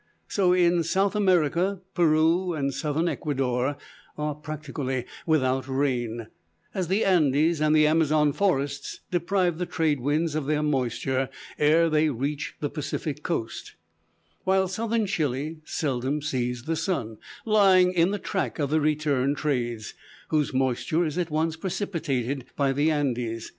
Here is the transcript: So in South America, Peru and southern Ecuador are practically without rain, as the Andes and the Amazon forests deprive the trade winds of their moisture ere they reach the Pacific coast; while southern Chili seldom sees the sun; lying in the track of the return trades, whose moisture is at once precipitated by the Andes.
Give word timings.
So 0.27 0.51
in 0.51 0.81
South 0.81 1.15
America, 1.15 1.79
Peru 1.93 2.55
and 2.55 2.73
southern 2.73 3.07
Ecuador 3.07 3.77
are 4.17 4.33
practically 4.33 5.05
without 5.27 5.67
rain, 5.67 6.25
as 6.73 6.87
the 6.87 7.05
Andes 7.05 7.61
and 7.61 7.75
the 7.75 7.85
Amazon 7.85 8.33
forests 8.33 9.01
deprive 9.11 9.59
the 9.59 9.67
trade 9.67 9.99
winds 9.99 10.33
of 10.33 10.47
their 10.47 10.63
moisture 10.63 11.29
ere 11.59 11.87
they 11.87 12.09
reach 12.09 12.55
the 12.61 12.69
Pacific 12.71 13.21
coast; 13.21 13.75
while 14.43 14.67
southern 14.67 15.05
Chili 15.05 15.59
seldom 15.65 16.19
sees 16.23 16.63
the 16.63 16.75
sun; 16.75 17.17
lying 17.45 17.93
in 17.93 18.09
the 18.09 18.17
track 18.17 18.57
of 18.57 18.71
the 18.71 18.81
return 18.81 19.35
trades, 19.35 19.93
whose 20.29 20.51
moisture 20.51 21.05
is 21.05 21.19
at 21.19 21.29
once 21.29 21.55
precipitated 21.55 22.45
by 22.55 22.73
the 22.73 22.89
Andes. 22.89 23.49